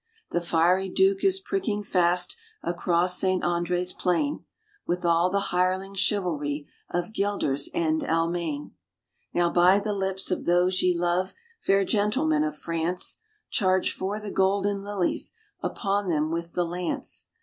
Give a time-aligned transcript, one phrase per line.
[0.31, 4.43] The fiery Duke is pricking fast across Saint Andre's plain.
[4.87, 8.71] With all the hireling chivalry of Guelders and Almayne.
[9.31, 13.17] Now by the lips of those ye love, fair gentlemen of France,
[13.51, 17.27] Charge for the golden lilies, upon them with the lance!